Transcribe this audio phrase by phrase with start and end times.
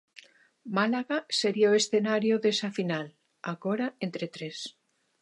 [0.77, 3.07] Málaga sería o escenario desa final,
[3.53, 4.57] agora entre tres.